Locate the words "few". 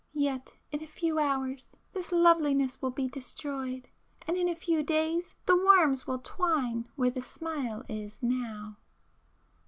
0.87-1.19, 4.55-4.81